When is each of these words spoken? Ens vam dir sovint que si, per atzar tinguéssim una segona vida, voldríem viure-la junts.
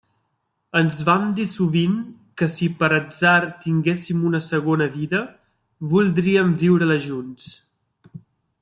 Ens 0.79 1.01
vam 1.09 1.25
dir 1.39 1.43
sovint 1.51 1.99
que 2.41 2.47
si, 2.53 2.69
per 2.79 2.89
atzar 2.97 3.35
tinguéssim 3.67 4.23
una 4.31 4.41
segona 4.47 4.89
vida, 4.97 5.21
voldríem 5.93 6.57
viure-la 6.65 6.99
junts. 7.09 7.55